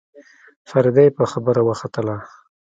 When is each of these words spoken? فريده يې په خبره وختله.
فريده 0.69 1.01
يې 1.05 1.15
په 1.17 1.23
خبره 1.31 1.61
وختله. 1.63 2.15